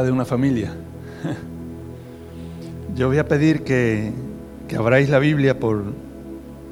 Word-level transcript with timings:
de 0.00 0.10
una 0.10 0.24
familia. 0.24 0.72
Yo 2.96 3.08
voy 3.08 3.18
a 3.18 3.28
pedir 3.28 3.62
que, 3.62 4.10
que 4.68 4.76
abráis 4.76 5.10
la 5.10 5.18
Biblia 5.18 5.60
por 5.60 5.84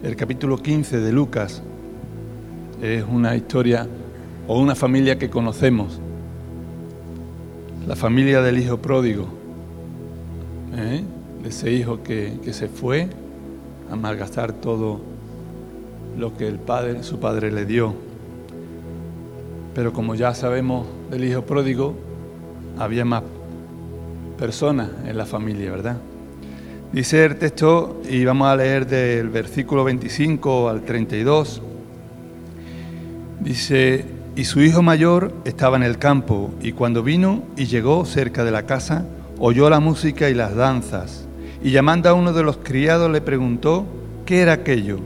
el 0.02 0.16
capítulo 0.16 0.56
15 0.56 1.00
de 1.00 1.12
Lucas. 1.12 1.62
Es 2.80 3.04
una 3.06 3.36
historia 3.36 3.86
o 4.48 4.58
una 4.58 4.74
familia 4.74 5.18
que 5.18 5.28
conocemos. 5.28 6.00
La 7.86 7.94
familia 7.94 8.40
del 8.40 8.58
hijo 8.58 8.78
pródigo. 8.78 9.28
¿eh? 10.74 11.02
De 11.42 11.48
ese 11.50 11.70
hijo 11.72 12.02
que, 12.02 12.38
que 12.42 12.54
se 12.54 12.68
fue 12.68 13.08
a 13.90 13.96
malgastar 13.96 14.54
todo 14.54 15.00
lo 16.16 16.36
que 16.36 16.48
el 16.48 16.58
padre, 16.58 17.02
su 17.02 17.20
padre 17.20 17.52
le 17.52 17.66
dio. 17.66 17.94
Pero 19.74 19.92
como 19.92 20.14
ya 20.14 20.32
sabemos 20.34 20.86
del 21.10 21.24
hijo 21.24 21.42
pródigo, 21.42 22.09
había 22.78 23.04
más 23.04 23.22
personas 24.38 24.88
en 25.06 25.16
la 25.16 25.26
familia, 25.26 25.70
¿verdad? 25.70 25.96
Dice 26.92 27.24
el 27.24 27.36
texto, 27.36 28.02
y 28.08 28.24
vamos 28.24 28.48
a 28.48 28.56
leer 28.56 28.86
del 28.86 29.28
versículo 29.28 29.84
25 29.84 30.68
al 30.68 30.82
32, 30.82 31.62
dice, 33.40 34.04
y 34.34 34.44
su 34.44 34.60
hijo 34.60 34.82
mayor 34.82 35.32
estaba 35.44 35.76
en 35.76 35.84
el 35.84 35.98
campo, 35.98 36.52
y 36.60 36.72
cuando 36.72 37.02
vino 37.02 37.44
y 37.56 37.66
llegó 37.66 38.04
cerca 38.04 38.42
de 38.42 38.50
la 38.50 38.64
casa, 38.64 39.04
oyó 39.38 39.70
la 39.70 39.78
música 39.78 40.30
y 40.30 40.34
las 40.34 40.56
danzas, 40.56 41.28
y 41.62 41.70
llamando 41.70 42.08
a 42.08 42.14
uno 42.14 42.32
de 42.32 42.42
los 42.42 42.56
criados 42.56 43.10
le 43.10 43.20
preguntó, 43.20 43.86
¿qué 44.26 44.40
era 44.40 44.54
aquello? 44.54 44.98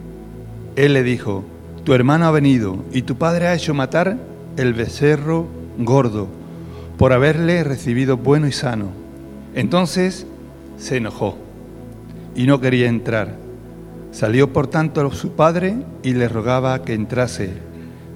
Él 0.77 0.95
le 0.95 1.03
dijo, 1.03 1.45
tu 1.85 1.93
hermano 1.93 2.25
ha 2.25 2.31
venido, 2.31 2.83
y 2.93 3.03
tu 3.03 3.17
padre 3.17 3.49
ha 3.49 3.55
hecho 3.55 3.75
matar 3.75 4.17
el 4.57 4.73
becerro 4.73 5.49
gordo, 5.77 6.29
por 6.99 7.13
haberle 7.13 7.65
recibido 7.65 8.17
bueno 8.17 8.47
y 8.47 8.53
sano. 8.53 8.89
Entonces 9.55 10.27
se 10.77 10.97
enojó 10.97 11.37
y 12.35 12.47
no 12.47 12.61
quería 12.61 12.89
entrar. 12.89 13.37
Salió 14.11 14.53
por 14.53 14.69
tanto 14.69 15.11
su 15.11 15.33
padre 15.33 15.77
y 16.03 16.15
le 16.15 16.29
rogaba 16.29 16.83
que 16.83 16.95
entrase. 16.95 17.51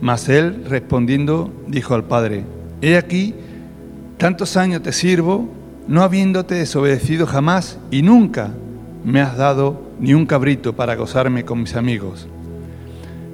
Mas 0.01 0.29
él, 0.29 0.65
respondiendo, 0.69 1.53
dijo 1.67 1.95
al 1.95 2.05
padre, 2.05 2.45
He 2.81 2.97
aquí, 2.97 3.35
tantos 4.17 4.57
años 4.57 4.83
te 4.83 4.93
sirvo, 4.93 5.49
no 5.89 6.03
habiéndote 6.03 6.55
desobedecido 6.55 7.27
jamás, 7.27 7.79
y 7.91 8.03
nunca 8.03 8.51
me 9.05 9.21
has 9.21 9.37
dado 9.37 9.83
ni 9.99 10.15
un 10.15 10.27
cabrito 10.27 10.77
para 10.77 10.95
gozarme 10.95 11.45
con 11.45 11.61
mis 11.61 11.75
amigos. 11.75 12.29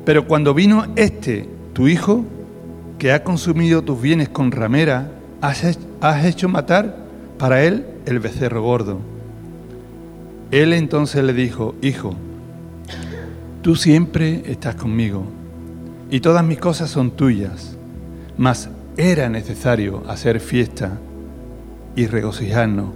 Pero 0.06 0.26
cuando 0.26 0.54
vino 0.54 0.86
este, 0.96 1.48
tu 1.74 1.88
hijo, 1.88 2.24
que 2.98 3.12
ha 3.12 3.24
consumido 3.24 3.82
tus 3.82 4.00
bienes 4.00 4.30
con 4.30 4.50
ramera, 4.50 5.10
has 5.48 6.24
hecho 6.24 6.48
matar 6.48 6.96
para 7.38 7.62
él 7.64 7.86
el 8.06 8.18
becerro 8.18 8.62
gordo. 8.62 9.00
Él 10.50 10.72
entonces 10.72 11.22
le 11.24 11.32
dijo, 11.32 11.74
Hijo, 11.82 12.14
tú 13.62 13.76
siempre 13.76 14.42
estás 14.46 14.74
conmigo 14.74 15.24
y 16.10 16.20
todas 16.20 16.44
mis 16.44 16.58
cosas 16.58 16.90
son 16.90 17.10
tuyas, 17.10 17.76
mas 18.36 18.68
era 18.96 19.28
necesario 19.28 20.02
hacer 20.08 20.40
fiesta 20.40 20.98
y 21.96 22.06
regocijarnos, 22.06 22.90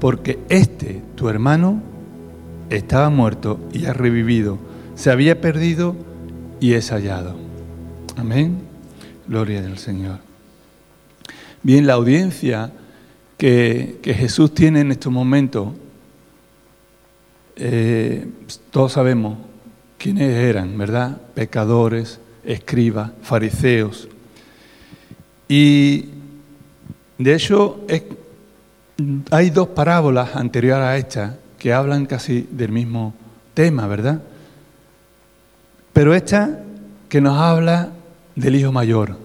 porque 0.00 0.38
este, 0.48 1.02
tu 1.14 1.28
hermano, 1.28 1.82
estaba 2.70 3.10
muerto 3.10 3.60
y 3.72 3.84
ha 3.84 3.92
revivido, 3.92 4.58
se 4.94 5.10
había 5.10 5.40
perdido 5.40 5.94
y 6.60 6.74
es 6.74 6.90
hallado. 6.90 7.36
Amén. 8.16 8.58
Gloria 9.28 9.60
del 9.60 9.78
Señor. 9.78 10.31
Bien, 11.64 11.86
la 11.86 11.92
audiencia 11.92 12.72
que, 13.38 14.00
Jesús 14.02 14.52
tiene 14.52 14.80
en 14.80 14.90
estos 14.90 15.12
momentos 15.12 15.68
eh, 17.54 18.26
todos 18.70 18.92
sabemos 18.92 19.38
quiénes 19.98 20.32
eran, 20.32 20.76
¿verdad? 20.76 21.20
Pecadores, 21.34 22.18
escribas, 22.44 23.12
fariseos. 23.22 24.08
Y 25.48 26.06
de 27.18 27.34
hecho 27.34 27.84
hay 29.30 29.50
dos 29.50 29.68
parábolas 29.68 30.34
anteriores 30.34 30.84
a 30.84 30.96
esta 30.96 31.38
que 31.58 31.72
hablan 31.72 32.06
casi 32.06 32.48
del 32.50 32.72
mismo 32.72 33.14
tema, 33.54 33.86
¿verdad? 33.86 34.20
Pero 35.92 36.14
esta 36.14 36.58
que 37.08 37.20
nos 37.20 37.38
habla 37.38 37.90
del 38.34 38.56
hijo 38.56 38.72
mayor, 38.72 39.21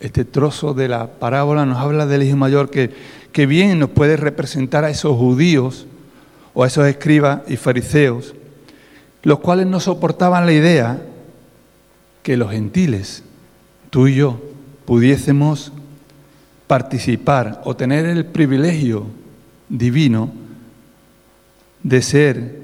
este 0.00 0.24
trozo 0.24 0.74
de 0.74 0.88
la 0.88 1.06
parábola 1.06 1.64
nos 1.64 1.78
habla 1.78 2.06
del 2.06 2.22
hijo 2.22 2.36
mayor 2.36 2.70
que, 2.70 3.46
bien 3.46 3.78
nos 3.78 3.90
puede 3.90 4.16
representar 4.16 4.84
a 4.84 4.90
esos 4.90 5.16
judíos 5.16 5.86
o 6.54 6.64
a 6.64 6.66
esos 6.66 6.86
escribas 6.86 7.42
y 7.48 7.56
fariseos, 7.56 8.34
los 9.22 9.40
cuales 9.40 9.66
no 9.66 9.80
soportaban 9.80 10.46
la 10.46 10.52
idea 10.52 11.02
que 12.22 12.36
los 12.36 12.50
gentiles, 12.50 13.22
tú 13.90 14.08
y 14.08 14.16
yo, 14.16 14.40
pudiésemos 14.84 15.72
participar 16.66 17.60
o 17.64 17.76
tener 17.76 18.06
el 18.06 18.24
privilegio 18.24 19.06
divino 19.68 20.32
de 21.82 22.02
ser 22.02 22.62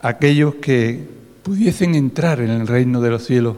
aquellos 0.00 0.54
que 0.56 1.06
pudiesen 1.42 1.94
entrar 1.94 2.40
en 2.40 2.50
el 2.50 2.66
reino 2.66 3.00
de 3.00 3.10
los 3.10 3.24
cielos 3.24 3.56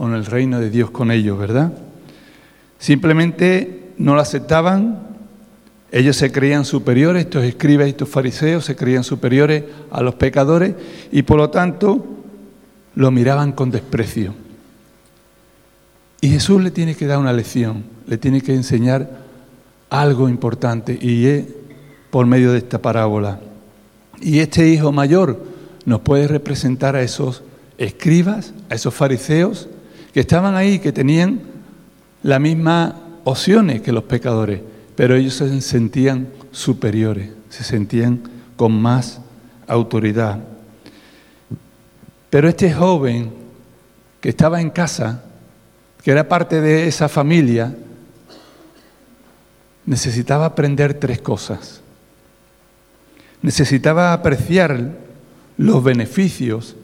en 0.00 0.14
el 0.14 0.26
reino 0.26 0.60
de 0.60 0.70
Dios 0.70 0.90
con 0.90 1.10
ellos, 1.10 1.38
¿verdad? 1.38 1.72
Simplemente 2.78 3.92
no 3.98 4.14
lo 4.14 4.20
aceptaban 4.20 5.08
ellos 5.90 6.16
se 6.16 6.30
creían 6.30 6.64
superiores, 6.64 7.24
estos 7.24 7.44
escribas 7.44 7.86
y 7.86 7.90
estos 7.90 8.08
fariseos 8.08 8.64
se 8.64 8.76
creían 8.76 9.04
superiores 9.04 9.64
a 9.90 10.02
los 10.02 10.14
pecadores 10.16 10.74
y 11.10 11.22
por 11.22 11.38
lo 11.38 11.50
tanto 11.50 12.04
lo 12.94 13.10
miraban 13.10 13.52
con 13.52 13.70
desprecio. 13.70 14.34
Y 16.20 16.28
Jesús 16.28 16.62
le 16.62 16.70
tiene 16.70 16.94
que 16.94 17.06
dar 17.06 17.18
una 17.18 17.32
lección, 17.32 17.84
le 18.06 18.18
tiene 18.18 18.42
que 18.42 18.54
enseñar 18.54 19.20
algo 19.88 20.28
importante 20.28 20.98
y 21.00 21.26
es 21.26 21.46
por 22.10 22.26
medio 22.26 22.52
de 22.52 22.58
esta 22.58 22.82
parábola. 22.82 23.40
Y 24.20 24.40
este 24.40 24.68
hijo 24.68 24.92
mayor 24.92 25.42
nos 25.86 26.00
puede 26.00 26.28
representar 26.28 26.96
a 26.96 27.02
esos 27.02 27.42
escribas, 27.78 28.52
a 28.68 28.74
esos 28.74 28.92
fariseos 28.92 29.68
que 30.18 30.22
estaban 30.22 30.56
ahí, 30.56 30.80
que 30.80 30.90
tenían 30.90 31.40
las 32.24 32.40
mismas 32.40 32.92
opciones 33.22 33.82
que 33.82 33.92
los 33.92 34.02
pecadores 34.02 34.62
pero 34.96 35.14
ellos 35.14 35.34
se 35.34 35.60
sentían 35.60 36.26
superiores, 36.50 37.30
se 37.50 37.62
sentían 37.62 38.20
con 38.56 38.72
más 38.72 39.20
autoridad. 39.68 40.40
Pero 42.30 42.48
este 42.48 42.74
joven 42.74 43.32
que 44.20 44.30
estaba 44.30 44.60
en 44.60 44.70
casa, 44.70 45.22
que 46.02 46.10
era 46.10 46.28
parte 46.28 46.60
de 46.60 46.88
esa 46.88 47.08
familia, 47.08 47.76
necesitaba 49.86 50.46
aprender 50.46 50.94
tres 50.94 51.20
cosas. 51.20 51.80
Necesitaba 53.40 54.12
apreciar 54.12 54.96
los 55.56 55.84
beneficios 55.84 56.74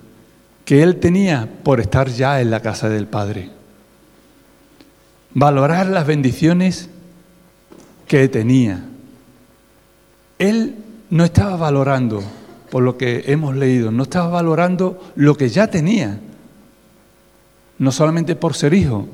que 0.65 0.83
él 0.83 0.97
tenía 0.97 1.49
por 1.63 1.81
estar 1.81 2.09
ya 2.09 2.41
en 2.41 2.51
la 2.51 2.61
casa 2.61 2.89
del 2.89 3.07
Padre. 3.07 3.51
Valorar 5.35 5.87
las 5.87 6.07
bendiciones 6.07 6.89
que 8.07 8.29
tenía. 8.29 8.85
Él 10.39 10.77
no 11.11 11.25
estaba 11.25 11.57
valorando, 11.57 12.23
por 12.71 12.83
lo 12.83 12.97
que 12.97 13.25
hemos 13.27 13.56
leído, 13.56 13.91
no 13.91 14.05
estaba 14.05 14.29
valorando 14.29 15.12
lo 15.17 15.37
que 15.37 15.49
ya 15.49 15.67
tenía, 15.67 16.19
no 17.79 17.93
solamente 17.93 18.37
por 18.37 18.55
ser 18.55 18.75
hijo, 18.75 19.06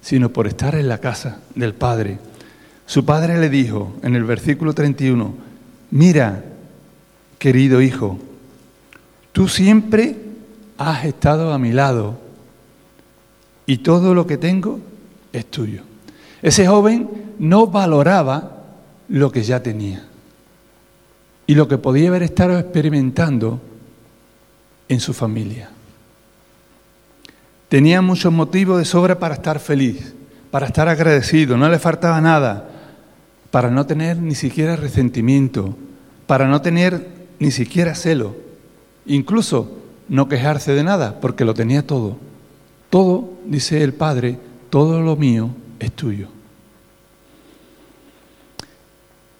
sino 0.00 0.30
por 0.30 0.46
estar 0.46 0.74
en 0.74 0.88
la 0.88 0.98
casa 0.98 1.40
del 1.54 1.74
Padre. 1.74 2.18
Su 2.86 3.04
padre 3.04 3.38
le 3.38 3.50
dijo 3.50 3.96
en 4.02 4.14
el 4.14 4.24
versículo 4.24 4.72
31, 4.72 5.34
mira, 5.90 6.42
querido 7.38 7.82
hijo, 7.82 8.18
tú 9.32 9.48
siempre 9.48 10.27
has 10.78 11.04
estado 11.04 11.52
a 11.52 11.58
mi 11.58 11.72
lado 11.72 12.16
y 13.66 13.78
todo 13.78 14.14
lo 14.14 14.26
que 14.26 14.38
tengo 14.38 14.80
es 15.32 15.46
tuyo. 15.46 15.82
Ese 16.40 16.66
joven 16.66 17.34
no 17.38 17.66
valoraba 17.66 18.62
lo 19.08 19.30
que 19.30 19.42
ya 19.42 19.62
tenía 19.62 20.06
y 21.46 21.54
lo 21.54 21.66
que 21.66 21.78
podía 21.78 22.08
haber 22.08 22.22
estado 22.22 22.58
experimentando 22.58 23.60
en 24.88 25.00
su 25.00 25.12
familia. 25.12 25.70
Tenía 27.68 28.00
muchos 28.00 28.32
motivos 28.32 28.78
de 28.78 28.84
sobra 28.84 29.18
para 29.18 29.34
estar 29.34 29.58
feliz, 29.58 30.14
para 30.50 30.66
estar 30.66 30.88
agradecido, 30.88 31.56
no 31.58 31.68
le 31.68 31.78
faltaba 31.78 32.20
nada, 32.20 32.70
para 33.50 33.70
no 33.70 33.84
tener 33.84 34.18
ni 34.18 34.34
siquiera 34.34 34.76
resentimiento, 34.76 35.76
para 36.26 36.46
no 36.48 36.62
tener 36.62 37.08
ni 37.38 37.50
siquiera 37.50 37.94
celo, 37.94 38.36
incluso 39.06 39.78
no 40.08 40.28
quejarse 40.28 40.72
de 40.72 40.84
nada, 40.84 41.20
porque 41.20 41.44
lo 41.44 41.54
tenía 41.54 41.86
todo. 41.86 42.16
Todo, 42.90 43.34
dice 43.46 43.82
el 43.82 43.94
Padre, 43.94 44.38
todo 44.70 45.00
lo 45.02 45.16
mío 45.16 45.50
es 45.78 45.92
tuyo. 45.92 46.28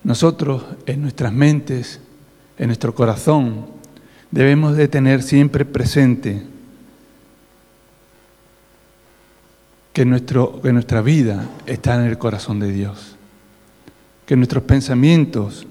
nosotros 0.08 0.64
en 0.86 1.02
nuestras 1.02 1.34
mentes, 1.34 2.00
en 2.56 2.68
nuestro 2.68 2.94
corazón, 2.94 3.66
debemos 4.30 4.74
de 4.74 4.88
tener 4.88 5.22
siempre 5.22 5.66
presente 5.66 6.44
que, 9.92 10.06
nuestro, 10.06 10.62
que 10.62 10.72
nuestra 10.72 11.02
vida 11.02 11.46
está 11.66 11.96
en 11.96 12.06
el 12.06 12.16
corazón 12.16 12.58
de 12.58 12.72
Dios, 12.72 13.16
que 14.24 14.34
nuestros 14.34 14.62
pensamientos 14.62 15.66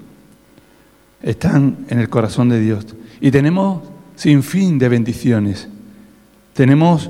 están 1.20 1.86
en 1.88 1.98
el 1.98 2.08
corazón 2.08 2.48
de 2.48 2.60
Dios. 2.60 2.86
Y 3.20 3.32
tenemos 3.32 3.82
sin 4.18 4.42
fin 4.42 4.80
de 4.80 4.88
bendiciones. 4.88 5.68
Tenemos 6.52 7.08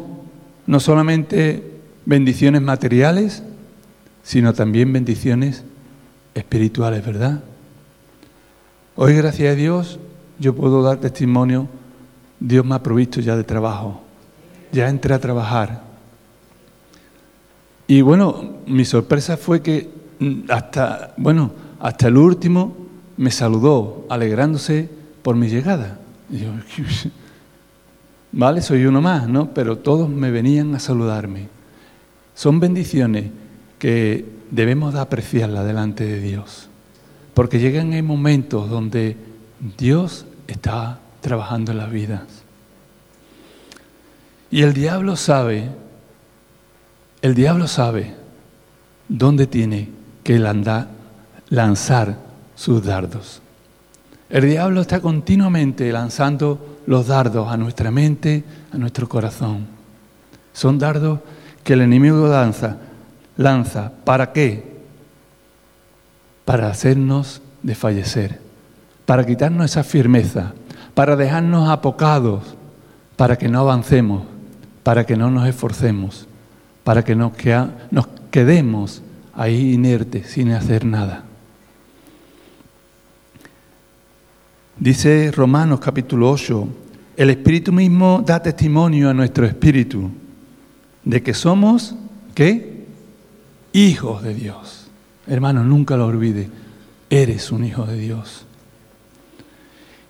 no 0.66 0.78
solamente 0.78 1.80
bendiciones 2.04 2.60
materiales, 2.60 3.42
sino 4.22 4.52
también 4.52 4.92
bendiciones 4.92 5.64
espirituales, 6.34 7.04
¿verdad? 7.04 7.42
Hoy, 8.94 9.14
gracias 9.14 9.52
a 9.54 9.56
Dios, 9.56 9.98
yo 10.38 10.54
puedo 10.54 10.82
dar 10.82 10.98
testimonio, 10.98 11.66
Dios 12.40 12.62
me 12.66 12.74
ha 12.74 12.82
provisto 12.82 13.20
ya 13.20 13.36
de 13.36 13.44
trabajo, 13.44 14.02
ya 14.70 14.90
entré 14.90 15.14
a 15.14 15.18
trabajar. 15.18 15.84
Y 17.86 18.02
bueno, 18.02 18.58
mi 18.66 18.84
sorpresa 18.84 19.38
fue 19.38 19.62
que 19.62 19.88
hasta, 20.50 21.14
bueno, 21.16 21.52
hasta 21.80 22.08
el 22.08 22.18
último 22.18 22.76
me 23.16 23.30
saludó, 23.30 24.04
alegrándose 24.10 24.90
por 25.22 25.36
mi 25.36 25.48
llegada. 25.48 26.00
Vale, 28.32 28.60
soy 28.60 28.84
uno 28.84 29.00
más, 29.00 29.28
¿no? 29.28 29.52
Pero 29.54 29.78
todos 29.78 30.08
me 30.08 30.30
venían 30.30 30.74
a 30.74 30.80
saludarme. 30.80 31.48
Son 32.34 32.60
bendiciones 32.60 33.30
que 33.78 34.24
debemos 34.50 34.94
de 34.94 35.00
apreciarlas 35.00 35.66
delante 35.66 36.04
de 36.04 36.20
Dios. 36.20 36.68
Porque 37.34 37.58
llegan 37.58 37.92
en 37.92 38.04
momentos 38.04 38.68
donde 38.68 39.16
Dios 39.78 40.26
está 40.46 41.00
trabajando 41.20 41.72
en 41.72 41.78
las 41.78 41.90
vidas. 41.90 42.22
Y 44.50 44.62
el 44.62 44.72
diablo 44.72 45.16
sabe, 45.16 45.68
el 47.22 47.34
diablo 47.34 47.66
sabe 47.66 48.14
dónde 49.08 49.46
tiene 49.46 49.88
que 50.24 50.38
lanzar 51.48 52.18
sus 52.54 52.84
dardos. 52.84 53.42
El 54.30 54.46
diablo 54.46 54.82
está 54.82 55.00
continuamente 55.00 55.90
lanzando 55.90 56.78
los 56.86 57.06
dardos 57.06 57.48
a 57.48 57.56
nuestra 57.56 57.90
mente, 57.90 58.44
a 58.72 58.76
nuestro 58.76 59.08
corazón. 59.08 59.66
Son 60.52 60.78
dardos 60.78 61.20
que 61.64 61.72
el 61.72 61.80
enemigo 61.80 62.28
lanza, 62.28 62.76
lanza, 63.36 63.92
¿para 64.04 64.32
qué? 64.32 64.82
Para 66.44 66.68
hacernos 66.68 67.40
desfallecer, 67.62 68.40
para 69.06 69.24
quitarnos 69.24 69.66
esa 69.66 69.82
firmeza, 69.82 70.52
para 70.94 71.16
dejarnos 71.16 71.68
apocados, 71.70 72.56
para 73.16 73.36
que 73.36 73.48
no 73.48 73.60
avancemos, 73.60 74.24
para 74.82 75.04
que 75.04 75.16
no 75.16 75.30
nos 75.30 75.48
esforcemos, 75.48 76.26
para 76.84 77.04
que 77.04 77.14
nos, 77.14 77.32
quedemos 78.30 79.02
ahí 79.34 79.74
inertes, 79.74 80.28
sin 80.30 80.52
hacer 80.52 80.84
nada. 80.84 81.24
Dice 84.80 85.32
Romanos 85.32 85.80
capítulo 85.80 86.30
8, 86.30 86.68
el 87.16 87.30
Espíritu 87.30 87.72
mismo 87.72 88.22
da 88.24 88.40
testimonio 88.40 89.10
a 89.10 89.14
nuestro 89.14 89.44
espíritu 89.44 90.08
de 91.02 91.20
que 91.20 91.34
somos, 91.34 91.96
¿qué? 92.32 92.84
Hijos 93.72 94.22
de 94.22 94.34
Dios. 94.34 94.88
Hermano, 95.26 95.64
nunca 95.64 95.96
lo 95.96 96.06
olvide, 96.06 96.48
eres 97.10 97.50
un 97.50 97.64
hijo 97.64 97.86
de 97.86 97.98
Dios. 97.98 98.46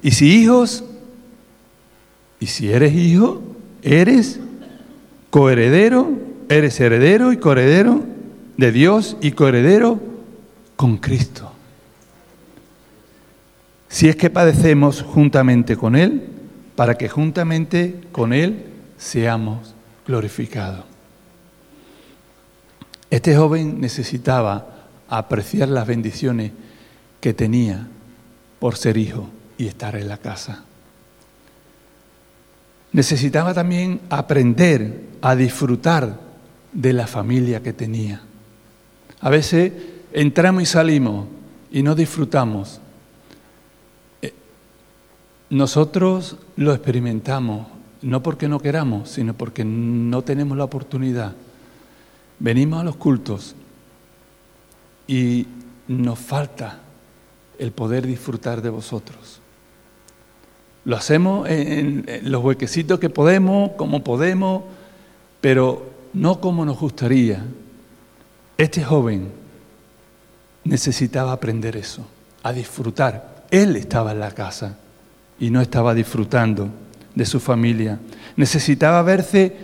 Y 0.02 0.10
si 0.10 0.38
hijos, 0.38 0.84
y 2.38 2.46
si 2.46 2.70
eres 2.70 2.92
hijo, 2.92 3.42
eres 3.80 4.38
coheredero, 5.30 6.10
eres 6.50 6.78
heredero 6.78 7.32
y 7.32 7.38
coheredero 7.38 8.04
de 8.58 8.70
Dios 8.70 9.16
y 9.22 9.30
coheredero 9.30 9.98
con 10.76 10.98
Cristo. 10.98 11.47
Si 13.88 14.08
es 14.08 14.16
que 14.16 14.30
padecemos 14.30 15.02
juntamente 15.02 15.76
con 15.76 15.96
Él, 15.96 16.28
para 16.76 16.96
que 16.96 17.08
juntamente 17.08 18.00
con 18.12 18.32
Él 18.32 18.66
seamos 18.96 19.74
glorificado. 20.06 20.84
Este 23.10 23.36
joven 23.36 23.80
necesitaba 23.80 24.86
apreciar 25.08 25.68
las 25.68 25.86
bendiciones 25.86 26.52
que 27.20 27.32
tenía 27.32 27.88
por 28.58 28.76
ser 28.76 28.96
hijo 28.96 29.28
y 29.56 29.66
estar 29.66 29.96
en 29.96 30.08
la 30.08 30.18
casa. 30.18 30.64
Necesitaba 32.92 33.54
también 33.54 34.00
aprender 34.10 35.00
a 35.20 35.34
disfrutar 35.34 36.18
de 36.72 36.92
la 36.92 37.06
familia 37.06 37.62
que 37.62 37.72
tenía. 37.72 38.22
A 39.20 39.30
veces 39.30 39.72
entramos 40.12 40.62
y 40.62 40.66
salimos 40.66 41.26
y 41.70 41.82
no 41.82 41.94
disfrutamos. 41.94 42.80
Nosotros 45.50 46.36
lo 46.56 46.72
experimentamos 46.72 47.66
no 48.02 48.22
porque 48.22 48.48
no 48.48 48.60
queramos, 48.60 49.08
sino 49.08 49.34
porque 49.34 49.64
no 49.64 50.22
tenemos 50.22 50.56
la 50.56 50.64
oportunidad. 50.64 51.34
Venimos 52.38 52.80
a 52.80 52.84
los 52.84 52.96
cultos 52.96 53.54
y 55.06 55.46
nos 55.88 56.18
falta 56.18 56.80
el 57.58 57.72
poder 57.72 58.06
disfrutar 58.06 58.62
de 58.62 58.70
vosotros. 58.70 59.40
Lo 60.84 60.96
hacemos 60.96 61.48
en, 61.48 62.06
los 62.22 62.42
huequecitos 62.44 63.00
que 63.00 63.10
podemos, 63.10 63.72
como 63.72 64.04
podemos, 64.04 64.62
pero 65.40 65.90
no 66.12 66.40
como 66.40 66.64
nos 66.64 66.78
gustaría. 66.78 67.44
Este 68.56 68.84
joven 68.84 69.30
necesitaba 70.64 71.32
aprender 71.32 71.76
eso, 71.76 72.06
a 72.42 72.52
disfrutar. 72.52 73.46
Él 73.50 73.76
estaba 73.76 74.12
en 74.12 74.20
la 74.20 74.30
casa 74.30 74.78
y 75.40 75.50
no 75.50 75.60
estaba 75.60 75.94
disfrutando 75.94 76.68
de 77.14 77.24
su 77.24 77.40
familia. 77.40 77.98
Necesitaba 78.36 79.02
verse 79.02 79.56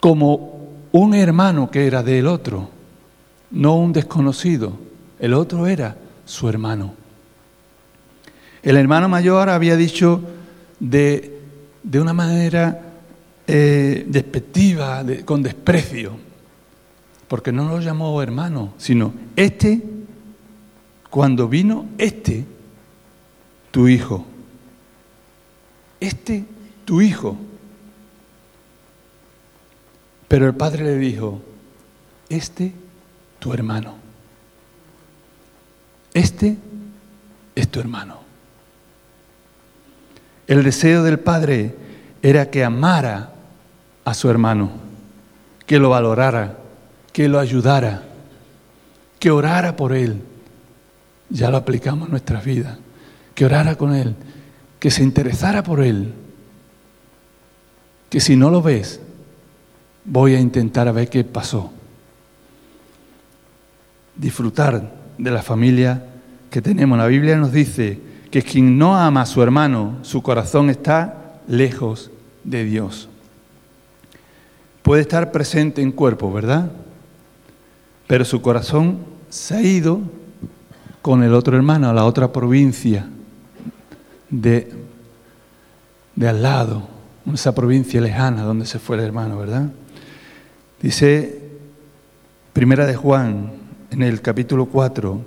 como 0.00 0.68
un 0.92 1.14
hermano 1.14 1.70
que 1.70 1.86
era 1.86 2.02
del 2.02 2.26
otro, 2.26 2.70
no 3.50 3.76
un 3.76 3.92
desconocido. 3.92 4.78
El 5.18 5.34
otro 5.34 5.66
era 5.66 5.96
su 6.24 6.48
hermano. 6.48 6.94
El 8.62 8.76
hermano 8.76 9.08
mayor 9.08 9.48
había 9.48 9.76
dicho 9.76 10.22
de, 10.80 11.40
de 11.82 12.00
una 12.00 12.12
manera 12.12 12.88
eh, 13.46 14.04
despectiva, 14.06 15.04
con 15.24 15.42
desprecio, 15.42 16.12
porque 17.28 17.52
no 17.52 17.68
lo 17.68 17.80
llamó 17.80 18.20
hermano, 18.22 18.74
sino 18.78 19.12
este, 19.36 19.82
cuando 21.10 21.48
vino 21.48 21.86
este, 21.98 22.44
tu 23.70 23.88
hijo. 23.88 24.26
Este 26.00 26.44
tu 26.84 27.00
hijo. 27.00 27.36
Pero 30.28 30.46
el 30.46 30.54
padre 30.54 30.84
le 30.84 30.96
dijo, 30.96 31.40
este 32.28 32.72
tu 33.38 33.52
hermano. 33.52 33.96
Este 36.14 36.56
es 37.54 37.68
tu 37.68 37.80
hermano. 37.80 38.20
El 40.46 40.62
deseo 40.64 41.02
del 41.02 41.18
padre 41.18 41.74
era 42.22 42.50
que 42.50 42.64
amara 42.64 43.32
a 44.04 44.14
su 44.14 44.30
hermano, 44.30 44.70
que 45.66 45.78
lo 45.78 45.90
valorara, 45.90 46.58
que 47.12 47.28
lo 47.28 47.38
ayudara, 47.38 48.02
que 49.18 49.30
orara 49.30 49.76
por 49.76 49.94
él. 49.94 50.22
Ya 51.28 51.50
lo 51.50 51.58
aplicamos 51.58 52.06
en 52.06 52.12
nuestras 52.12 52.44
vidas. 52.44 52.78
Que 53.34 53.44
orara 53.44 53.76
con 53.76 53.94
él, 53.94 54.16
que 54.78 54.90
se 54.90 55.02
interesara 55.02 55.62
por 55.62 55.82
él 55.82 56.14
que 58.08 58.20
si 58.20 58.36
no 58.36 58.50
lo 58.50 58.62
ves, 58.62 59.00
voy 60.04 60.34
a 60.34 60.40
intentar 60.40 60.88
a 60.88 60.92
ver 60.92 61.08
qué 61.08 61.24
pasó. 61.24 61.70
Disfrutar 64.16 64.94
de 65.18 65.30
la 65.30 65.42
familia 65.42 66.06
que 66.50 66.62
tenemos. 66.62 66.98
La 66.98 67.06
Biblia 67.06 67.36
nos 67.36 67.52
dice 67.52 68.00
que 68.30 68.42
quien 68.42 68.78
no 68.78 68.96
ama 68.96 69.22
a 69.22 69.26
su 69.26 69.42
hermano, 69.42 69.98
su 70.02 70.22
corazón 70.22 70.70
está 70.70 71.40
lejos 71.46 72.10
de 72.44 72.64
Dios. 72.64 73.08
Puede 74.82 75.02
estar 75.02 75.30
presente 75.30 75.82
en 75.82 75.92
cuerpo, 75.92 76.32
¿verdad? 76.32 76.70
Pero 78.06 78.24
su 78.24 78.40
corazón 78.40 79.00
se 79.28 79.54
ha 79.54 79.62
ido 79.62 80.00
con 81.02 81.22
el 81.22 81.34
otro 81.34 81.56
hermano 81.56 81.90
a 81.90 81.92
la 81.92 82.06
otra 82.06 82.32
provincia 82.32 83.06
de, 84.30 84.72
de 86.14 86.28
al 86.28 86.42
lado 86.42 86.98
esa 87.34 87.54
provincia 87.54 88.00
lejana 88.00 88.42
donde 88.42 88.66
se 88.66 88.78
fue 88.78 88.96
el 88.96 89.02
hermano, 89.02 89.38
¿verdad? 89.38 89.70
Dice 90.80 91.42
Primera 92.52 92.86
de 92.86 92.96
Juan, 92.96 93.52
en 93.90 94.02
el 94.02 94.20
capítulo 94.20 94.66
4, 94.66 95.20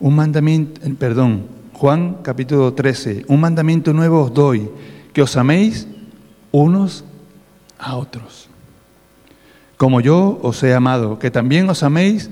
un 0.00 0.14
mandamiento, 0.14 0.80
perdón, 0.98 1.46
Juan 1.72 2.18
capítulo 2.22 2.74
13, 2.74 3.24
un 3.28 3.40
mandamiento 3.40 3.92
nuevo 3.92 4.22
os 4.22 4.34
doy, 4.34 4.70
que 5.12 5.22
os 5.22 5.36
améis 5.36 5.86
unos 6.52 7.04
a 7.78 7.96
otros. 7.96 8.48
Como 9.76 10.00
yo 10.00 10.38
os 10.42 10.62
he 10.62 10.74
amado, 10.74 11.18
que 11.18 11.30
también 11.30 11.68
os 11.70 11.82
améis 11.82 12.30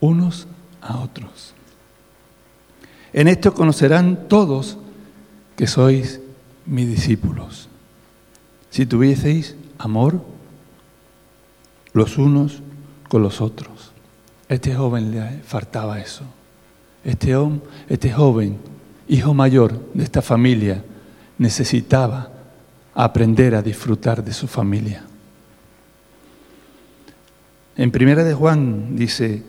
unos 0.00 0.46
a 0.80 0.98
otros. 0.98 1.54
En 3.12 3.28
esto 3.28 3.54
conocerán 3.54 4.28
todos 4.28 4.78
que 5.56 5.66
sois 5.66 6.20
mis 6.66 6.88
discípulos. 6.88 7.68
Si 8.70 8.86
tuvieseis 8.86 9.56
amor 9.78 10.22
los 11.92 12.18
unos 12.18 12.62
con 13.08 13.22
los 13.22 13.40
otros. 13.40 13.92
Este 14.48 14.74
joven 14.74 15.10
le 15.10 15.40
faltaba 15.42 15.98
eso. 15.98 16.24
Este, 17.02 17.34
este 17.88 18.12
joven, 18.12 18.58
hijo 19.08 19.32
mayor 19.32 19.92
de 19.94 20.04
esta 20.04 20.20
familia, 20.20 20.84
necesitaba 21.38 22.30
aprender 22.94 23.54
a 23.54 23.62
disfrutar 23.62 24.22
de 24.22 24.32
su 24.32 24.46
familia. 24.46 25.04
En 27.76 27.90
primera 27.90 28.24
de 28.24 28.34
Juan 28.34 28.96
dice, 28.96 29.42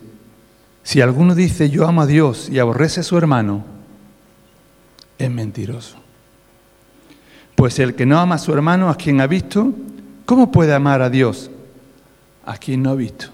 si 0.82 1.00
alguno 1.00 1.34
dice 1.34 1.70
yo 1.70 1.86
amo 1.86 2.02
a 2.02 2.06
Dios 2.06 2.48
y 2.50 2.58
aborrece 2.58 3.00
a 3.00 3.04
su 3.04 3.16
hermano, 3.16 3.77
es 5.18 5.30
mentiroso. 5.30 5.96
Pues 7.54 7.78
el 7.80 7.94
que 7.94 8.06
no 8.06 8.18
ama 8.18 8.36
a 8.36 8.38
su 8.38 8.52
hermano, 8.52 8.88
a 8.88 8.96
quien 8.96 9.20
ha 9.20 9.26
visto, 9.26 9.74
¿cómo 10.24 10.52
puede 10.52 10.72
amar 10.72 11.02
a 11.02 11.10
Dios 11.10 11.50
a 12.46 12.56
quien 12.56 12.82
no 12.82 12.90
ha 12.90 12.94
visto? 12.94 13.26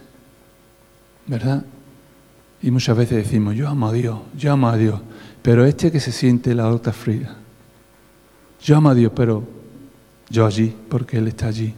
¿Verdad? 1.26 1.64
Y 2.62 2.70
muchas 2.70 2.96
veces 2.96 3.18
decimos, 3.24 3.54
yo 3.54 3.68
amo 3.68 3.88
a 3.88 3.92
Dios, 3.92 4.18
yo 4.36 4.52
amo 4.52 4.68
a 4.68 4.76
Dios, 4.76 4.98
pero 5.42 5.66
este 5.66 5.92
que 5.92 6.00
se 6.00 6.12
siente 6.12 6.54
la 6.54 6.70
otra 6.70 6.94
fría, 6.94 7.36
yo 8.62 8.76
amo 8.78 8.88
a 8.88 8.94
Dios, 8.94 9.12
pero 9.14 9.44
yo 10.30 10.46
allí, 10.46 10.74
porque 10.88 11.18
Él 11.18 11.28
está 11.28 11.48
allí. 11.48 11.74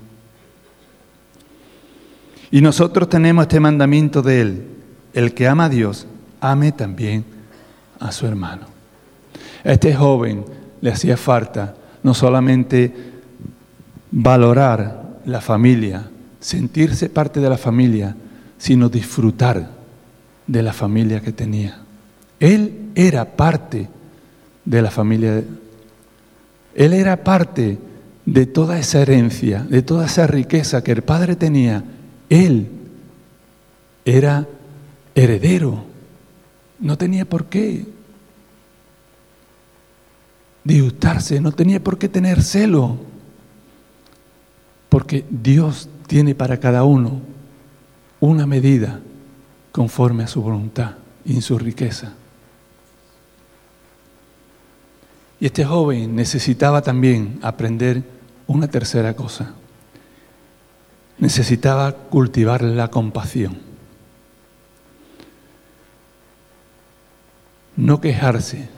Y 2.52 2.60
nosotros 2.60 3.08
tenemos 3.08 3.42
este 3.42 3.58
mandamiento 3.58 4.22
de 4.22 4.40
Él, 4.40 4.66
el 5.12 5.34
que 5.34 5.48
ama 5.48 5.64
a 5.64 5.68
Dios, 5.68 6.06
ame 6.40 6.70
también 6.70 7.24
a 7.98 8.12
su 8.12 8.24
hermano. 8.26 8.75
A 9.64 9.72
este 9.72 9.94
joven 9.94 10.44
le 10.80 10.90
hacía 10.90 11.16
falta 11.16 11.74
no 12.02 12.14
solamente 12.14 12.92
valorar 14.10 15.20
la 15.24 15.40
familia, 15.40 16.08
sentirse 16.40 17.08
parte 17.08 17.40
de 17.40 17.50
la 17.50 17.58
familia, 17.58 18.14
sino 18.58 18.88
disfrutar 18.88 19.70
de 20.46 20.62
la 20.62 20.72
familia 20.72 21.20
que 21.20 21.32
tenía. 21.32 21.78
Él 22.38 22.90
era 22.94 23.24
parte 23.24 23.88
de 24.64 24.82
la 24.82 24.90
familia. 24.90 25.42
Él 26.74 26.92
era 26.92 27.24
parte 27.24 27.78
de 28.24 28.46
toda 28.46 28.78
esa 28.78 29.00
herencia, 29.00 29.64
de 29.68 29.82
toda 29.82 30.06
esa 30.06 30.26
riqueza 30.26 30.84
que 30.84 30.92
el 30.92 31.02
padre 31.02 31.36
tenía. 31.36 31.82
Él 32.28 32.68
era 34.04 34.46
heredero. 35.14 35.84
No 36.78 36.98
tenía 36.98 37.24
por 37.24 37.46
qué 37.46 37.86
disgustarse, 40.66 41.40
no 41.40 41.52
tenía 41.52 41.82
por 41.82 41.96
qué 41.96 42.08
tener 42.08 42.42
celo, 42.42 42.96
porque 44.88 45.24
Dios 45.30 45.88
tiene 46.06 46.34
para 46.34 46.58
cada 46.58 46.82
uno 46.84 47.20
una 48.18 48.46
medida 48.46 49.00
conforme 49.70 50.24
a 50.24 50.26
su 50.26 50.42
voluntad 50.42 50.96
y 51.24 51.34
en 51.34 51.42
su 51.42 51.58
riqueza. 51.58 52.14
Y 55.38 55.46
este 55.46 55.64
joven 55.64 56.16
necesitaba 56.16 56.82
también 56.82 57.38
aprender 57.42 58.02
una 58.46 58.68
tercera 58.68 59.14
cosa. 59.14 59.52
Necesitaba 61.18 61.92
cultivar 61.92 62.62
la 62.62 62.88
compasión. 62.88 63.58
No 67.76 68.00
quejarse. 68.00 68.75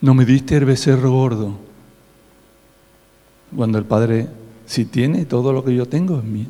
No 0.00 0.14
me 0.14 0.24
diste 0.24 0.56
el 0.56 0.64
becerro 0.64 1.10
gordo. 1.10 1.56
Cuando 3.54 3.78
el 3.78 3.84
Padre, 3.84 4.28
si 4.66 4.84
tiene 4.84 5.24
todo 5.24 5.52
lo 5.52 5.64
que 5.64 5.74
yo 5.74 5.86
tengo, 5.86 6.18
es 6.18 6.24
mío. 6.24 6.48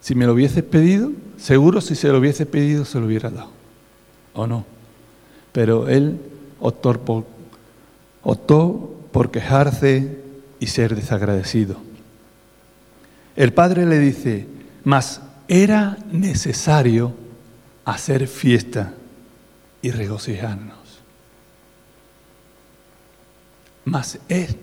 Si 0.00 0.14
me 0.14 0.26
lo 0.26 0.34
hubieses 0.34 0.62
pedido, 0.62 1.12
seguro 1.38 1.80
si 1.80 1.94
se 1.94 2.08
lo 2.08 2.18
hubiese 2.18 2.44
pedido, 2.44 2.84
se 2.84 3.00
lo 3.00 3.06
hubiera 3.06 3.30
dado. 3.30 3.50
¿O 4.34 4.46
no? 4.46 4.66
Pero 5.52 5.88
él 5.88 6.18
optó 6.60 6.92
por, 7.00 7.24
optó 8.22 8.94
por 9.12 9.30
quejarse 9.30 10.18
y 10.60 10.66
ser 10.66 10.94
desagradecido. 10.94 11.76
El 13.36 13.52
Padre 13.52 13.86
le 13.86 13.98
dice, 13.98 14.46
mas 14.82 15.20
era 15.48 15.98
necesario 16.12 17.14
hacer 17.84 18.26
fiesta 18.26 18.94
y 19.82 19.90
regocijarnos. 19.90 20.83
Mas 23.84 24.18
es 24.28 24.56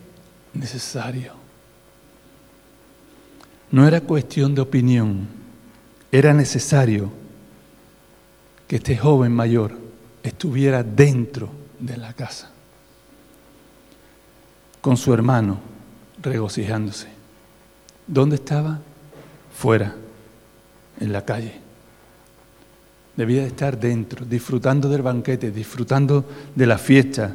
necesario. 0.54 1.34
No 3.72 3.88
era 3.88 4.02
cuestión 4.02 4.54
de 4.54 4.62
opinión, 4.62 5.28
era 6.12 6.34
necesario 6.34 7.12
que 8.68 8.78
este 8.78 8.98
joven 8.98 9.32
mayor 9.32 9.78
estuviera 10.24 10.84
dentro 10.84 11.50
de 11.80 11.98
la 11.98 12.14
casa, 12.14 12.52
con 14.82 14.98
su 14.98 15.14
hermano, 15.14 15.60
regocijándose. 16.22 17.08
¿Dónde 18.08 18.36
estaba? 18.36 18.80
Fuera, 19.56 19.96
en 21.00 21.14
la 21.14 21.24
calle. 21.24 21.60
Debía 23.16 23.42
de 23.42 23.48
estar 23.48 23.80
dentro, 23.80 24.26
disfrutando 24.26 24.90
del 24.90 25.02
banquete, 25.02 25.52
disfrutando 25.52 26.26
de 26.56 26.66
la 26.66 26.78
fiesta, 26.78 27.34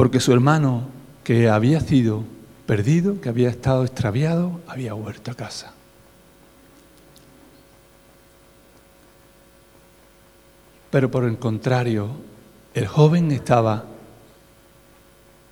porque 0.00 0.18
su 0.18 0.32
hermano, 0.32 0.88
que 1.24 1.50
había 1.50 1.78
sido 1.78 2.24
perdido, 2.64 3.20
que 3.20 3.28
había 3.28 3.50
estado 3.50 3.84
extraviado, 3.84 4.58
había 4.66 4.94
vuelto 4.94 5.30
a 5.30 5.34
casa. 5.34 5.74
Pero 10.90 11.10
por 11.10 11.24
el 11.24 11.38
contrario, 11.38 12.12
el 12.72 12.86
joven 12.86 13.30
estaba 13.30 13.84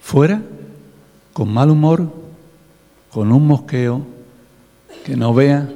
fuera, 0.01 0.41
con 1.35 1.53
mal 1.53 1.69
humor, 1.69 2.11
con 3.11 3.31
un 3.33 3.47
mosqueo, 3.47 4.07
que 5.05 5.15
no 5.15 5.35
vea 5.35 5.71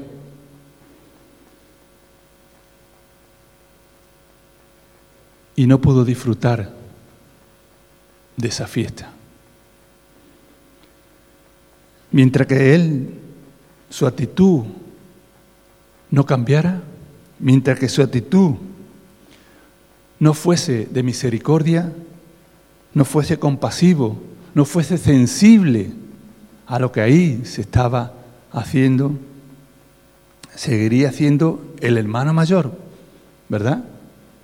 y 5.56 5.66
no 5.66 5.78
pudo 5.78 6.06
disfrutar 6.06 6.81
de 8.36 8.48
esa 8.48 8.66
fiesta. 8.66 9.10
Mientras 12.10 12.46
que 12.46 12.74
él, 12.74 13.08
su 13.88 14.06
actitud 14.06 14.64
no 16.10 16.26
cambiara, 16.26 16.82
mientras 17.38 17.78
que 17.78 17.88
su 17.88 18.02
actitud 18.02 18.54
no 20.18 20.34
fuese 20.34 20.86
de 20.86 21.02
misericordia, 21.02 21.92
no 22.94 23.04
fuese 23.04 23.38
compasivo, 23.38 24.22
no 24.54 24.64
fuese 24.64 24.98
sensible 24.98 25.90
a 26.66 26.78
lo 26.78 26.92
que 26.92 27.00
ahí 27.00 27.42
se 27.44 27.62
estaba 27.62 28.12
haciendo, 28.52 29.12
seguiría 30.54 31.10
siendo 31.12 31.64
el 31.80 31.96
hermano 31.96 32.34
mayor, 32.34 32.72
¿verdad? 33.48 33.84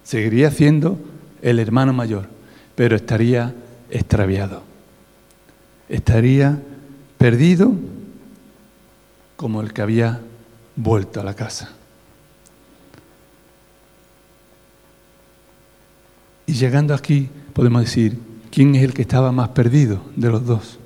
Seguiría 0.03 0.51
siendo 0.51 0.99
el 1.43 1.59
hermano 1.59 1.93
mayor, 1.93 2.29
pero 2.75 2.97
estaría 2.97 3.55
extraviado. 3.91 4.63
Estaría 5.89 6.61
perdido 7.17 7.73
como 9.37 9.61
el 9.61 9.73
que 9.73 9.83
había 9.83 10.21
vuelto 10.77 11.21
a 11.21 11.25
la 11.25 11.35
casa. 11.35 11.71
Y 16.47 16.55
llegando 16.55 16.95
aquí 16.95 17.29
podemos 17.53 17.83
decir, 17.83 18.19
¿quién 18.51 18.75
es 18.75 18.83
el 18.83 18.95
que 18.95 19.03
estaba 19.03 19.33
más 19.33 19.51
perdido 19.51 20.01
de 20.17 20.31
los 20.31 20.47
dos? 20.47 20.79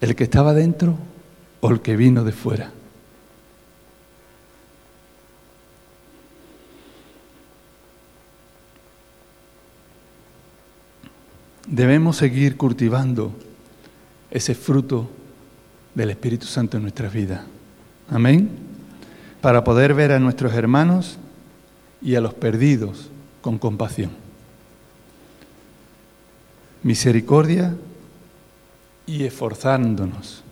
¿El 0.00 0.16
que 0.16 0.24
estaba 0.24 0.54
dentro 0.54 0.96
o 1.60 1.70
el 1.70 1.80
que 1.80 1.96
vino 1.96 2.24
de 2.24 2.32
fuera? 2.32 2.72
Debemos 11.70 12.16
seguir 12.16 12.56
cultivando 12.56 13.30
ese 14.30 14.54
fruto 14.54 15.10
del 15.94 16.08
Espíritu 16.08 16.46
Santo 16.46 16.78
en 16.78 16.82
nuestras 16.82 17.12
vidas. 17.12 17.42
Amén. 18.08 18.48
Para 19.42 19.64
poder 19.64 19.92
ver 19.92 20.12
a 20.12 20.18
nuestros 20.18 20.54
hermanos 20.54 21.18
y 22.00 22.14
a 22.14 22.22
los 22.22 22.32
perdidos 22.32 23.10
con 23.42 23.58
compasión. 23.58 24.12
Misericordia 26.82 27.76
y 29.06 29.24
esforzándonos 29.24 30.42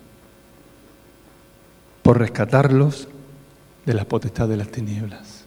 por 2.03 2.19
rescatarlos 2.19 3.07
de 3.87 3.93
la 3.95 4.05
potestad 4.05 4.47
de 4.47 4.57
las 4.57 4.69
tinieblas. 4.69 5.45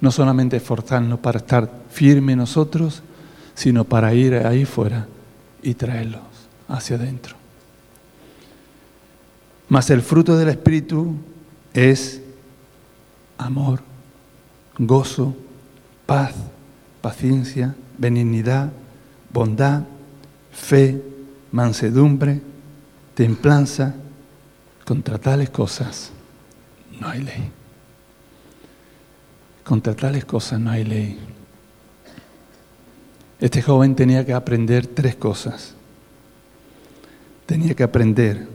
No 0.00 0.10
solamente 0.10 0.56
esforzarnos 0.56 1.20
para 1.20 1.38
estar 1.38 1.70
firmes 1.88 2.36
nosotros, 2.36 3.04
sino 3.58 3.82
para 3.82 4.14
ir 4.14 4.34
ahí 4.34 4.64
fuera 4.64 5.08
y 5.64 5.74
traerlos 5.74 6.22
hacia 6.68 6.94
adentro. 6.94 7.34
Mas 9.68 9.90
el 9.90 10.00
fruto 10.00 10.36
del 10.36 10.50
Espíritu 10.50 11.16
es 11.74 12.22
amor, 13.36 13.80
gozo, 14.78 15.34
paz, 16.06 16.34
paciencia, 17.00 17.74
benignidad, 17.98 18.70
bondad, 19.32 19.82
fe, 20.52 21.02
mansedumbre, 21.50 22.40
templanza. 23.16 23.96
Contra 24.84 25.18
tales 25.18 25.50
cosas 25.50 26.12
no 27.00 27.08
hay 27.08 27.22
ley. 27.22 27.50
Contra 29.64 29.96
tales 29.96 30.24
cosas 30.24 30.60
no 30.60 30.70
hay 30.70 30.84
ley. 30.84 31.37
Este 33.40 33.62
joven 33.62 33.94
tenía 33.94 34.26
que 34.26 34.32
aprender 34.32 34.86
tres 34.86 35.14
cosas. 35.14 35.74
Tenía 37.46 37.74
que 37.74 37.84
aprender 37.84 38.48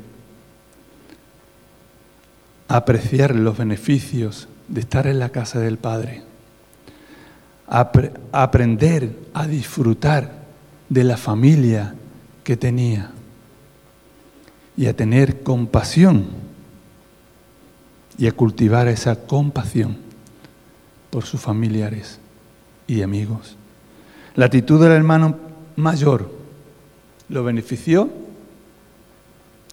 a 2.67 2.77
apreciar 2.77 3.35
los 3.35 3.57
beneficios 3.57 4.47
de 4.67 4.81
estar 4.81 5.07
en 5.07 5.19
la 5.19 5.29
casa 5.29 5.59
del 5.59 5.77
Padre. 5.77 6.23
A 7.67 7.91
aprender 8.33 9.17
a 9.33 9.47
disfrutar 9.47 10.43
de 10.89 11.03
la 11.03 11.17
familia 11.17 11.95
que 12.43 12.57
tenía 12.57 13.11
y 14.75 14.87
a 14.87 14.95
tener 14.95 15.43
compasión 15.43 16.27
y 18.17 18.27
a 18.27 18.31
cultivar 18.33 18.87
esa 18.87 19.15
compasión 19.15 19.97
por 21.09 21.23
sus 21.23 21.39
familiares 21.39 22.19
y 22.85 23.01
amigos. 23.01 23.57
La 24.35 24.45
actitud 24.45 24.81
del 24.81 24.91
hermano 24.91 25.37
mayor 25.75 26.29
lo 27.29 27.43
benefició, 27.43 28.09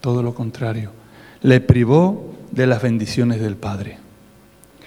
todo 0.00 0.22
lo 0.22 0.34
contrario, 0.34 0.90
le 1.42 1.60
privó 1.60 2.34
de 2.50 2.66
las 2.66 2.82
bendiciones 2.82 3.40
del 3.40 3.56
Padre, 3.56 3.98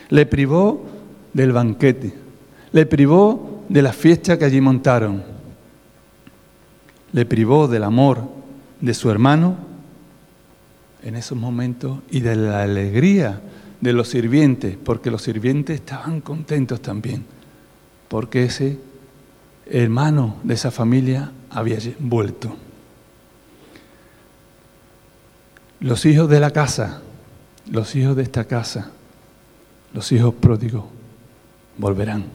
le 0.10 0.26
privó 0.26 0.84
del 1.34 1.52
banquete, 1.52 2.14
le 2.72 2.86
privó 2.86 3.64
de 3.70 3.82
la 3.82 3.94
fiesta 3.94 4.38
que 4.38 4.46
allí 4.46 4.62
montaron, 4.62 5.24
le 7.12 7.26
privó 7.26 7.68
del 7.68 7.84
amor 7.84 8.28
de 8.80 8.94
su 8.94 9.10
hermano 9.10 9.56
en 11.04 11.16
esos 11.16 11.38
momentos 11.38 12.00
y 12.12 12.20
de 12.20 12.36
la 12.36 12.64
alegría 12.64 13.42
de 13.82 13.94
los 13.94 14.08
sirvientes, 14.10 14.78
porque 14.84 15.12
los 15.12 15.22
sirvientes 15.22 15.76
estaban 15.76 16.22
contentos 16.22 16.82
también, 16.82 17.26
porque 18.08 18.44
ese 18.44 18.78
hermano 19.66 20.38
de 20.44 20.54
esa 20.54 20.72
familia 20.72 21.32
había 21.50 21.78
vuelto. 22.00 22.56
Los 25.80 26.06
hijos 26.06 26.30
de 26.30 26.40
la 26.40 26.52
casa, 26.52 27.02
los 27.70 27.96
hijos 27.96 28.16
de 28.16 28.24
esta 28.24 28.46
casa, 28.46 28.92
los 29.94 30.12
hijos 30.12 30.34
pródigos, 30.36 30.86
volverán. 31.78 32.26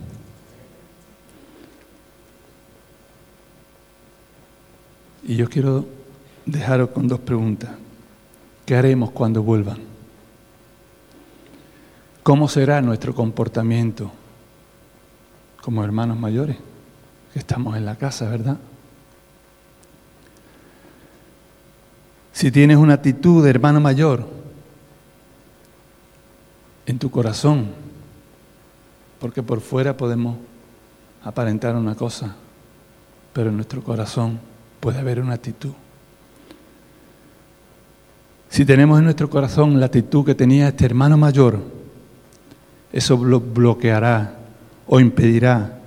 Y 5.24 5.36
yo 5.36 5.48
quiero 5.48 5.86
dejaros 6.46 6.90
con 6.90 7.08
dos 7.08 7.20
preguntas. 7.20 7.70
¿Qué 8.64 8.76
haremos 8.76 9.10
cuando 9.10 9.42
vuelvan? 9.42 9.78
¿Cómo 12.22 12.48
será 12.48 12.82
nuestro 12.82 13.14
comportamiento 13.14 14.10
como 15.62 15.82
hermanos 15.82 16.18
mayores? 16.18 16.56
Estamos 17.38 17.76
en 17.76 17.84
la 17.84 17.94
casa, 17.94 18.28
¿verdad? 18.28 18.56
Si 22.32 22.50
tienes 22.50 22.76
una 22.76 22.94
actitud 22.94 23.44
de 23.44 23.50
hermano 23.50 23.80
mayor 23.80 24.26
en 26.84 26.98
tu 26.98 27.12
corazón, 27.12 27.68
porque 29.20 29.44
por 29.44 29.60
fuera 29.60 29.96
podemos 29.96 30.36
aparentar 31.22 31.76
una 31.76 31.94
cosa, 31.94 32.34
pero 33.32 33.50
en 33.50 33.56
nuestro 33.56 33.84
corazón 33.84 34.40
puede 34.80 34.98
haber 34.98 35.20
una 35.20 35.34
actitud. 35.34 35.72
Si 38.48 38.64
tenemos 38.64 38.98
en 38.98 39.04
nuestro 39.04 39.30
corazón 39.30 39.78
la 39.78 39.86
actitud 39.86 40.26
que 40.26 40.34
tenía 40.34 40.68
este 40.68 40.86
hermano 40.86 41.16
mayor, 41.16 41.60
eso 42.92 43.16
bloqueará 43.16 44.38
o 44.88 44.98
impedirá 44.98 45.77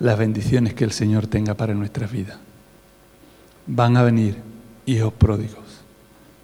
las 0.00 0.18
bendiciones 0.18 0.74
que 0.74 0.84
el 0.84 0.92
Señor 0.92 1.26
tenga 1.26 1.54
para 1.54 1.74
nuestras 1.74 2.10
vidas. 2.10 2.38
Van 3.66 3.96
a 3.96 4.02
venir 4.02 4.36
hijos 4.86 5.12
pródigos, 5.12 5.64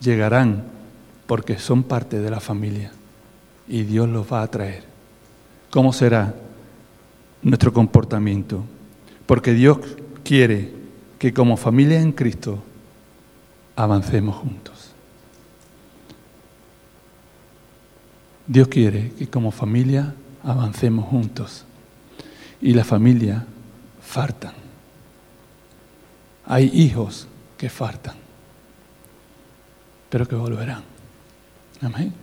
llegarán 0.01 0.65
porque 1.27 1.59
son 1.59 1.83
parte 1.83 2.21
de 2.21 2.31
la 2.31 2.41
familia 2.41 2.93
y 3.67 3.83
Dios 3.83 4.09
los 4.09 4.31
va 4.31 4.43
a 4.43 4.49
traer. 4.49 4.85
¿Cómo 5.71 5.93
será 5.93 6.35
nuestro 7.43 7.73
comportamiento? 7.73 8.65
Porque 9.27 9.55
Dios 9.55 9.79
quiere 10.23 10.73
que 11.19 11.33
como 11.33 11.57
familia 11.57 12.01
en 12.01 12.13
Cristo 12.13 12.63
avancemos 13.77 14.37
juntos. 14.37 14.91
Dios 18.47 18.69
quiere 18.69 19.13
que 19.19 19.27
como 19.29 19.51
familia 19.51 20.15
avancemos 20.43 21.07
juntos. 21.07 21.65
Y 22.65 22.73
la 22.73 22.83
familia 22.83 23.45
faltan. 24.01 24.55
Hay 26.47 26.71
hijos 26.73 27.29
que 27.59 27.69
faltan, 27.69 28.15
pero 30.09 30.27
que 30.27 30.35
volverán. 30.35 30.83
Amén. 31.83 32.15